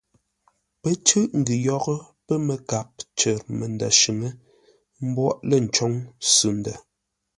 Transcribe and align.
Pə́ 0.81 0.93
cʉ́ʼ 1.05 1.29
ngʉ 1.39 1.55
yórə́ 1.65 1.99
pə́ 2.25 2.35
məkap 2.47 2.89
cər 3.17 3.39
məndə̂ 3.57 3.89
shʉ̌ŋ; 3.99 4.19
ə́ 4.97 5.03
mbóghʼ 5.07 5.37
lə̂ 5.49 5.57
ncôŋ 5.65 5.93
sʉ 6.33 6.49
ndə̂. 6.59 6.75